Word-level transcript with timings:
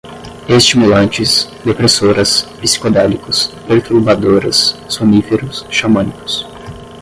estimulantes, 0.47 1.47
depressoras, 1.63 2.47
psicodélicos, 2.59 3.53
perturbadoras, 3.67 4.75
soníferos, 4.87 5.63
xamânicos 5.69 6.47